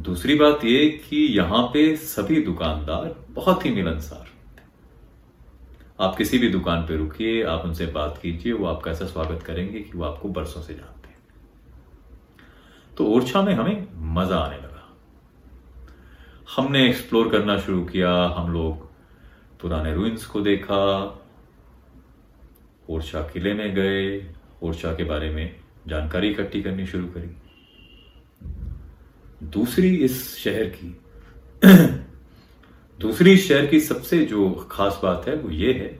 दूसरी 0.01 0.35
बात 0.35 0.65
यह 0.65 0.99
कि 1.09 1.17
यहाँ 1.37 1.63
पे 1.63 1.95
सभी 1.95 2.41
दुकानदार 2.41 3.15
बहुत 3.29 3.65
ही 3.65 3.71
मिलनसार 3.71 4.25
आप 5.99 6.15
किसी 6.15 6.37
भी 6.37 6.49
दुकान 6.49 6.81
पे 6.81 6.97
रुकिए, 6.97 7.43
आप 7.43 7.61
उनसे 7.65 7.85
बात 7.85 8.19
कीजिए, 8.21 8.53
वो 8.53 8.65
आपका 8.65 8.91
ऐसा 8.91 9.05
स्वागत 9.05 9.43
करेंगे 9.43 9.79
कि 9.79 9.97
वो 9.97 10.03
आपको 10.05 10.29
बरसों 10.29 10.61
से 10.61 10.73
जानते 10.73 11.09
हैं। 11.09 11.17
तो 12.97 13.05
ओरछा 13.05 13.41
में 13.41 13.53
हमें 13.53 13.87
मज़ा 14.15 14.37
आने 14.37 14.57
लगा। 14.57 14.66
हमने 16.55 16.89
एक्सप्लोर 16.89 17.29
करना 17.29 17.59
शुरू 17.59 17.85
किया, 17.85 18.23
हम 18.37 18.53
लोग 18.53 18.89
पुराने 19.61 19.93
रूइंस 19.93 20.25
को 20.25 20.41
देखा, 20.41 20.79
ओरछा 22.89 23.21
किले 23.21 23.53
में 23.53 23.75
गए, 23.75 24.33
ओरछा 24.63 24.93
के 24.93 25.03
बारे 25.03 25.29
में 25.29 25.55
जानकारी 25.87 26.29
इकट्ठी 26.29 26.61
करनी 26.61 26.85
शुरू 26.85 27.07
करी। 27.07 27.37
दूसरी 29.43 29.95
इस 29.95 30.37
शहर 30.37 30.63
की, 30.63 30.99
दूसरी 33.01 33.37
शहर 33.37 33.65
की 33.65 33.79
सबसे 33.79 34.25
जो 34.25 34.67
खास 34.71 34.99
बात 35.03 35.27
है, 35.27 35.35
वो 35.35 35.49
ये 35.49 35.73
है 35.73 35.99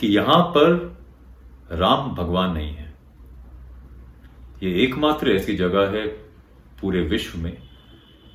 कि 0.00 0.06
यहाँ 0.06 0.42
पर 0.42 0.96
राम 1.72 2.14
भगवान 2.14 2.52
नहीं 2.52 2.74
है। 2.74 2.94
ये 4.62 4.84
एकमात्र 4.84 5.30
ऐसी 5.30 5.56
जगह 5.56 5.88
है 5.88 6.06
पूरे 6.80 7.00
विश्व 7.00 7.38
में 7.38 7.62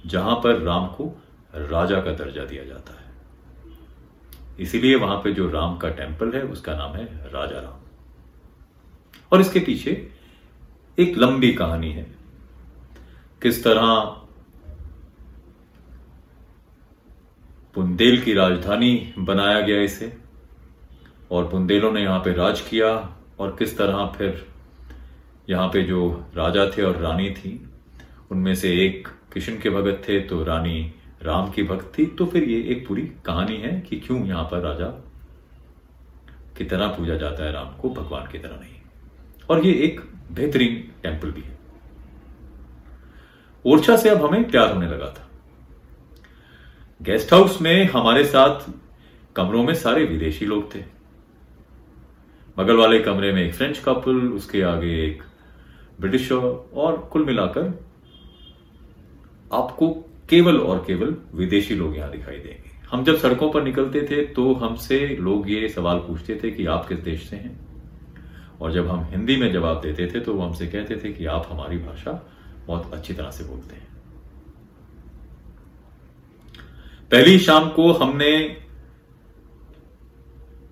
जहाँ 0.05 0.35
पर 0.35 0.61
राम 0.61 0.87
को 0.87 1.05
राजा 1.55 2.01
का 2.01 2.11
दर्जा 2.11 2.45
दिया 2.45 2.63
जाता 2.63 2.93
है। 2.93 3.01
इसीलिए 4.59 4.95
वहाँ 4.95 5.17
पे 5.17 5.33
जो 5.33 5.49
राम 5.49 5.77
का 5.77 5.89
टेंपल 5.89 6.31
है, 6.35 6.41
उसका 6.43 6.73
नाम 6.75 6.95
है 6.95 7.05
राजा 7.05 7.59
राम। 7.59 7.79
और 9.31 9.41
इसके 9.41 9.59
पीछे 9.59 10.11
एक 10.97 11.17
लंबी 11.17 11.53
कहानी 11.53 11.91
है। 11.91 12.05
किस 13.41 13.63
तरह 13.63 14.19
बुंदेल 17.75 18.21
की 18.21 18.33
राजधानी 18.33 19.13
बनाया 19.19 19.61
गया 19.61 19.81
इसे, 19.81 20.17
और 21.31 21.47
बुंदेलों 21.47 21.91
ने 21.91 22.01
यहाँ 22.01 22.19
पे 22.19 22.33
राज 22.33 22.61
किया, 22.61 22.89
और 23.39 23.55
किस 23.59 23.77
तरह 23.77 24.05
फिर 24.17 24.45
यहाँ 25.49 25.67
पे 25.67 25.83
जो 25.83 26.25
राजा 26.35 26.65
थे 26.67 26.81
और 26.81 26.97
रानी 26.97 27.29
थी, 27.29 27.69
उनमें 28.31 28.55
से 28.55 28.69
एक 28.85 29.07
किशन 29.33 29.57
के 29.57 29.69
भगत 29.69 30.01
थे 30.07 30.19
तो 30.19 30.43
रानी 30.43 30.93
राम 31.23 31.49
की 31.51 31.63
भक्त 31.63 31.91
थी 31.97 32.05
तो 32.05 32.25
फिर 32.25 32.43
ये 32.43 32.61
एक 32.71 32.87
पूरी 32.87 33.01
कहानी 33.25 33.57
है 33.57 33.79
कि 33.81 33.99
क्यों 33.99 34.25
यहाँ 34.25 34.43
पर 34.43 34.59
राजा 34.59 34.87
की 36.57 36.65
तरह 36.65 36.87
पूजा 36.87 37.15
जाता 37.15 37.43
है 37.45 37.51
राम 37.51 37.75
को, 37.77 37.89
भगवान 37.89 38.27
की 38.31 38.37
तरह 38.37 38.59
नहीं। 38.59 38.73
और 39.49 39.65
ये 39.65 39.73
एक 39.73 40.01
बेहतरीन 40.31 40.75
टेंपल 41.03 41.31
भी 41.31 41.41
है। 41.41 41.57
ओरछा 43.65 43.95
से 43.97 44.09
अब 44.09 44.25
हमें 44.25 44.49
प्यार 44.51 44.73
होने 44.73 44.87
लगा 44.87 45.07
था। 45.09 45.29
गेस्ट 47.01 47.33
हाउस 47.33 47.61
में 47.61 47.85
हमारे 47.85 48.25
साथ 48.25 48.69
कमरों 49.35 49.63
में 49.63 49.73
सारे 49.75 50.03
विदेशी 50.05 50.45
लोग 50.45 50.73
थे। 50.75 50.79
बगल 52.57 52.77
वाले 52.77 52.99
कमरे 52.99 53.31
में 53.31 53.41
एक 53.43 53.53
फ्रेंच 53.53 53.79
कपल, 53.79 54.15
उसके 54.29 54.61
आगे 54.61 54.93
एक 55.05 55.23
ब्रिटिश 55.99 56.31
और 56.31 56.97
कुल 57.11 57.25
मिलाकर 57.25 57.71
आपको 59.53 59.89
केवल 60.29 60.57
और 60.57 60.83
केवल 60.87 61.15
विदेशी 61.35 61.75
लोग 61.75 61.95
यहाँ 61.97 62.11
दिखाई 62.11 62.37
देंगे। 62.37 62.71
हम 62.91 63.03
जब 63.03 63.17
सड़कों 63.17 63.51
पर 63.51 63.63
निकलते 63.63 64.01
थे 64.01 64.25
तो 64.33 64.53
हमसे 64.55 65.05
लोग 65.19 65.49
ये 65.49 65.67
सवाल 65.69 65.99
पूछते 65.99 66.39
थे 66.43 66.51
कि 66.51 66.65
आप 66.67 66.87
किस 66.87 66.99
देश 66.99 67.27
से 67.29 67.35
हैं? 67.35 67.59
और 68.61 68.71
जब 68.71 68.87
हम 68.87 69.03
हिंदी 69.05 69.35
में 69.37 69.51
जवाब 69.53 69.81
देते 69.81 70.07
थे 70.07 70.19
तो 70.19 70.33
वो 70.33 70.41
हमसे 70.41 70.67
कहते 70.67 70.95
थे 70.95 71.11
कि 71.13 71.25
आप 71.27 71.47
हमारी 71.51 71.77
भाषा 71.77 72.11
बहुत 72.67 72.93
अच्छी 72.93 73.13
तरह 73.13 73.29
से 73.29 73.43
बोलते 73.43 73.75
हैं। 73.75 73.87
पहली 77.11 77.39
शाम 77.39 77.69
को 77.69 77.91
हमने 77.93 78.33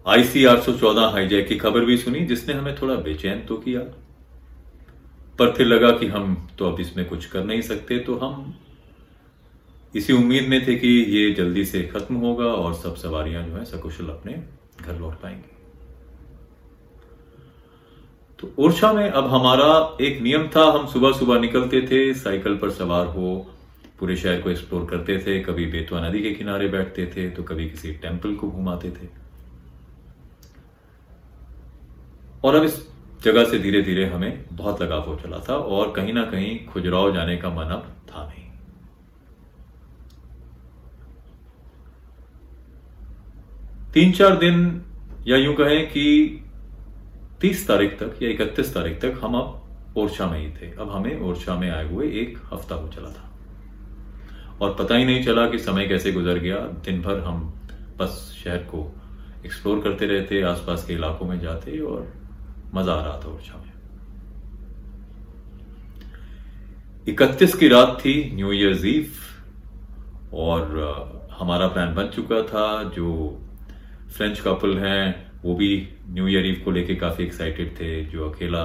आईसी 0.06 0.44
814 0.46 1.12
हाईजैक 1.14 1.48
की 1.48 1.56
खबर 1.58 1.86
भी 1.86 1.98
सुनी, 1.98 2.20
जिसने 2.22 2.54
हमें 2.54 2.76
थोड़ा 2.76 2.96
बेचैन 2.98 3.46
तो 3.46 3.58
किया, 3.58 3.80
पर 5.40 5.52
फिर 5.52 5.68
लगा 5.68 5.92
कि 5.92 6.08
हम 6.08 6.36
तो 6.60 6.66
अब 6.66 6.80
इसमें 6.80 7.06
कुछ 7.06 7.26
कर 7.26 7.44
नहीं 7.44 7.62
सकते 7.62 7.98
तो 8.00 8.16
हम 8.18 8.54
इसी 9.94 10.14
उम्मीद 10.14 10.48
में 10.48 10.66
थे 10.68 10.76
कि 10.76 10.88
ये 10.88 11.32
जल्दी 11.34 11.64
से 11.66 11.82
खत्म 11.84 12.16
होगा 12.16 12.46
और 12.46 12.74
सब 12.74 12.96
सवारियाँ 12.96 13.44
जो 13.48 13.56
है 13.56 13.64
सकुशल 13.66 14.10
अपने 14.10 14.34
घर 14.82 15.00
लौट 15.00 15.14
पाएँगी। 15.14 15.50
तो 18.40 18.52
ओरछा 18.60 18.92
में 18.94 19.10
अब 19.10 19.28
हमारा 19.28 19.98
एक 20.02 20.22
नियम 20.22 20.48
था, 20.48 20.64
हम 20.64 20.86
सुबह 20.88 21.12
सुबह 21.12 21.40
निकलते 21.40 21.82
थे, 21.82 22.14
साइकिल 22.14 22.56
पर 22.58 22.70
सवार 22.72 23.06
हो, 23.08 23.36
पूरे 24.00 24.16
शहर 24.18 24.42
को 24.42 24.50
एक्सप्लोर 24.50 24.86
करते 24.86 25.18
थे, 25.18 25.40
कभी 25.40 25.66
बेतवा 25.66 26.08
नदी 26.08 26.22
के 26.22 26.32
किनारे 26.32 26.68
बैठते 26.68 27.06
थे 27.08 27.30
तो 27.30 27.44
कभी 27.44 27.70
किसी 27.70 27.92
टेंपल 27.94 28.36
को 28.36 28.50
घुमाते 28.50 28.90
थे। 28.92 29.08
और 32.44 32.56
अब 32.56 32.64
इस 32.64 32.80
जगह 33.24 33.44
से 33.46 33.60
धीरे 33.60 33.82
धीरे 33.82 34.06
हमें 34.06 34.46
बहुत 34.52 34.82
लगाव 34.82 35.02
हो 35.02 35.16
चला 35.16 35.40
था 35.50 35.56
और 35.56 35.92
कहीं 35.92 36.14
ना 36.14 36.24
कहीं 36.26 36.66
खुजराव 36.66 37.14
जाने 37.14 37.38
का 37.38 37.50
मन 37.50 37.72
अब 37.72 37.96
था 38.08 38.28
नहीं। 38.28 38.41
तीन 43.94 44.12
चार 44.12 44.36
दिन 44.38 44.60
या 45.28 45.38
यूँ 45.38 45.54
कहें 45.56 45.88
कि 45.88 46.04
तीस 47.42 47.68
तारीख 47.68 47.98
तक 48.00 48.22
या 48.24 48.30
इकतीस 48.30 48.74
तारीख 48.74 49.02
तक 49.02 49.20
हम 49.24 49.34
अब 49.36 49.98
ओरछा 49.98 50.26
में 50.28 50.40
ही 50.40 50.50
थे। 50.52 50.72
अब 50.76 50.92
हमें 50.92 51.22
ओरछा 51.22 51.56
में 51.56 51.70
आए 51.70 51.90
हुए 51.90 52.08
एक 52.22 52.38
हफ़्ता 52.54 52.76
हो 52.76 52.88
चला 52.88 53.10
था। 53.10 53.30
और 54.62 54.76
पता 54.80 54.96
ही 54.96 55.06
नहीं 55.06 55.24
चला 55.24 55.46
कि 55.50 55.60
समय 55.60 55.88
कैसे 55.88 56.12
गुजर 56.12 56.40
गया। 56.40 56.58
दिन 56.86 57.02
भर 57.02 57.20
हम 57.20 57.42
बस 58.00 58.42
शहर 58.44 58.58
को 58.58 58.92
एक्सप्लोर 59.46 59.80
करते 59.82 60.06
रहते, 60.06 60.42
आसपास 60.42 60.86
के 60.86 60.94
इलाकों 60.94 61.28
में 61.28 61.40
जाते 61.40 61.80
और 61.80 62.14
मज़ा 62.76 62.94
आ 62.94 63.02
रहा 63.02 63.20
था 63.20 63.30
ओरछा 63.30 63.58
में। 63.58 63.72
इकतीस 67.08 67.56
की 67.56 67.68
रात 67.68 67.98
थी 68.00 68.14
न्यू 68.36 68.52
ईयर्स 68.52 68.86
ईव 68.86 69.14
और 70.34 71.30
हमारा 71.40 71.68
प्लान 71.68 71.94
बन 71.96 72.08
चुका 72.08 72.42
था 72.44 72.84
जो 72.96 73.41
फ्रेंच 74.18 74.40
कपल 74.40 74.78
हैं, 74.78 75.32
वो 75.44 75.56
भी 75.56 75.90
न्यू 76.10 76.28
ईयर 76.28 76.46
ईव 76.46 76.62
को 76.66 76.72
लेके 76.72 76.96
काफ़ी 76.96 77.24
एक्साइटेड 77.24 77.80
थे, 77.80 78.06
जो 78.06 78.30
अकेला 78.30 78.64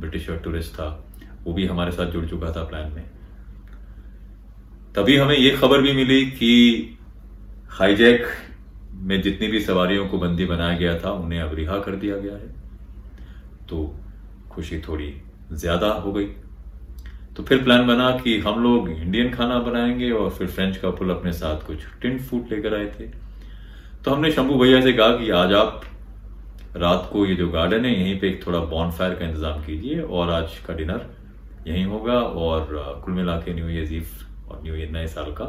ब्रिटिश 0.00 0.30
और 0.30 0.36
टूरिस्ट 0.36 0.74
था, 0.74 1.04
वो 1.44 1.52
भी 1.52 1.66
हमारे 1.66 1.92
साथ 1.92 2.06
जुड़ 2.06 2.26
चुका 2.26 2.52
था 2.52 2.64
प्लान 2.64 2.92
में। 2.92 3.04
तभी 4.94 5.16
हमें 5.16 5.36
ये 5.36 5.50
खबर 5.50 5.82
भी 5.82 5.92
मिली 5.92 6.26
कि 6.26 6.98
हाईजैक 7.68 8.26
में 8.92 9.22
जितनी 9.22 9.48
भी 9.48 9.60
सवारियों 9.60 10.08
को 10.08 10.18
बंदी 10.18 10.44
बनाया 10.44 10.78
गया 10.78 10.98
था, 10.98 11.10
उन्हें 11.10 11.40
अब 11.40 11.54
रिहा 11.54 11.78
कर 11.78 11.96
दिया 11.96 12.16
गया 12.16 12.32
है। 12.32 12.48
तो 13.68 13.96
खुशी 14.50 14.78
थोड़ी 14.78 15.14
ज़्यादा 15.52 15.88
हो 15.88 16.12
गई। 16.12 16.26
तो 17.36 17.42
फिर 17.42 17.62
प्लान 17.62 17.86
बना 17.86 18.10
कि 18.10 18.38
हम 18.38 18.62
लोग 18.62 18.90
इंडियन 18.90 19.30
खाना 19.30 19.58
बनाएँगे 19.58 20.10
और 20.10 20.30
फिर 20.30 20.46
फ्रेंच 20.46 20.76
कपल 20.76 21.10
अपने 21.10 21.32
साथ 21.32 21.66
कुछ 21.66 21.78
टिंट 22.02 22.20
फ़ूड 22.20 22.52
लेकर 22.52 22.74
आए 22.74 22.86
थे। 22.86 23.27
तो 24.08 24.14
हमने 24.14 24.30
शंभू 24.32 24.54
भैया 24.58 24.80
से 24.80 24.92
कहा 24.92 25.16
कि 25.16 25.28
आज 25.36 25.52
आप 25.52 25.80
रात 26.76 27.08
को 27.12 27.24
ये 27.26 27.34
जो 27.36 27.48
गार्डन 27.48 27.84
है, 27.84 27.90
यहीं 27.92 28.18
पे 28.20 28.28
एक 28.28 28.46
थोड़ा 28.46 28.58
बॉन 28.70 28.90
फायर 28.90 29.14
का 29.14 29.24
इंतज़ाम 29.26 29.64
कीजिए 29.64 30.00
और 30.00 30.30
आज 30.32 30.56
का 30.66 30.74
डिनर 30.74 31.04
यहीं 31.66 31.84
होगा 31.86 32.14
और 32.42 32.68
कुल 33.04 33.14
मिला 33.14 33.36
के 33.40 33.54
न्यू 33.54 33.68
ईयर 33.68 33.92
ईव 33.94 34.06
और 34.48 34.62
न्यू 34.62 34.74
ईयर 34.74 34.90
नए 34.92 35.06
साल 35.08 35.30
का 35.32 35.44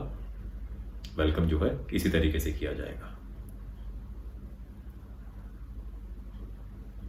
वेलकम 1.18 1.46
जो 1.46 1.60
है, 1.60 1.72
इसी 1.94 2.10
तरीके 2.10 2.39
से 2.39 2.51
किया 2.51 2.74
जाएगा। 2.74 3.16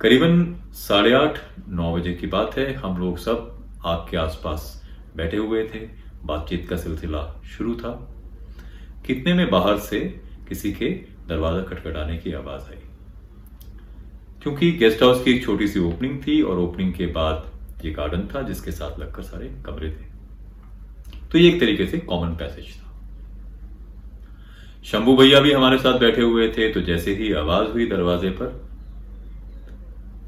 करीबन 0.01 0.55
साढ़े 0.77 1.13
आठ, 1.15 1.39
नौ 1.69 1.93
बजे 1.97 2.15
की 2.15 2.27
बात 2.29 2.59
है। 2.59 2.73
हम 2.77 2.99
लोग 3.01 3.19
सब 3.19 3.55
आग 3.87 4.07
के 4.11 4.17
आसपास 4.19 4.73
बैठे 5.17 5.37
हुए 5.39 5.69
थे। 5.75 5.87
बातचीत 6.25 6.69
का 6.71 6.77
सिलसिला 6.79 7.29
शुरू 7.51 7.75
था। 7.77 7.95
कितने 9.07 9.35
में 9.35 9.49
बाहर 9.51 9.79
से 9.85 10.01
किसी 10.49 10.73
के 10.73 10.87
दरवाज़ा 11.31 11.63
खटखटाने 11.65 12.17
की 12.19 12.33
आवाज़ 12.35 12.63
आई। 12.65 12.79
क्योंकि 14.43 14.71
गेस्ट 14.75 15.03
हाउस 15.03 15.23
की 15.25 15.31
एक 15.31 15.43
छोटी 15.45 15.67
सी 15.69 15.81
ओपनिंग 15.83 16.23
थी 16.23 16.41
और 16.43 16.59
ओपनिंग 16.59 16.93
के 16.95 17.07
बाद 17.15 17.85
ये 17.85 17.91
गार्डन 17.93 18.29
था 18.35 18.43
जिसके 18.43 18.73
साथ 18.73 18.99
लगकर 19.01 19.23
सारे 19.25 19.49
कमरे 19.67 19.91
थे। 19.91 20.09
तो 21.29 21.39
ये 21.39 21.49
एक 21.49 21.61
तरीके 21.61 21.87
से 21.87 21.99
कॉमन 22.01 22.35
पैसेज 22.37 22.67
था। 22.71 22.89
शंभू 24.85 25.17
भैया 25.17 25.41
भी 25.41 25.53
हमारे 25.53 25.79
साथ 25.79 25.99
बैठे 25.99 26.23
हुए 26.23 26.49
थे 26.49 26.73
तो 26.73 26.81
जैसे 26.83 27.15
ही 27.15 27.33
आवाज़ 27.35 27.69
हुई 27.69 27.87
दरवाजे 27.87 28.31
पर, 28.33 28.61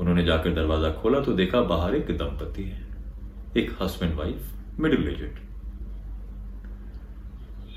उन्होंने 0.00 0.24
जाकर 0.24 0.52
दरवाज़ा 0.54 0.90
खोला 0.92 1.20
तो 1.20 1.32
देखा 1.34 1.60
बाहर 1.66 1.94
एक 1.94 2.10
दंपति 2.18 2.62
है। 2.62 2.80
एक 3.56 3.70
हस्बैंड 3.80 4.14
वाइफ 4.14 4.80
मिडिल 4.80 5.08
एजेड 5.08 5.38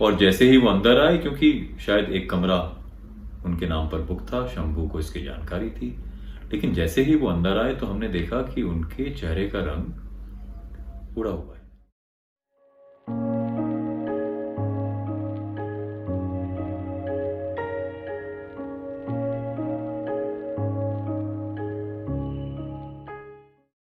और 0.01 0.15
जैसे 0.17 0.49
ही 0.49 0.57
वो 0.57 0.69
अंदर 0.69 0.99
आए, 1.01 1.17
क्योंकि 1.17 1.77
शायद 1.85 2.09
एक 2.11 2.29
कमरा 2.29 2.57
उनके 3.45 3.67
नाम 3.67 3.89
पर 3.89 4.01
बुक 4.01 4.21
था, 4.21 4.45
शंभू 4.47 4.87
को 4.87 4.99
इसकी 4.99 5.23
जानकारी 5.23 5.69
थी। 5.69 5.97
लेकिन 6.53 6.73
जैसे 6.73 7.03
ही 7.03 7.15
वो 7.15 7.27
अंदर 7.27 7.57
आए 7.57 7.75
तो 7.75 7.85
हमने 7.85 8.07
देखा 8.07 8.41
कि 8.43 8.61
उनके 8.63 9.09
चेहरे 9.11 9.47
का 9.47 9.59
रंग 9.59 11.17
उड़ा 11.17 11.31
हुआ 11.31 11.54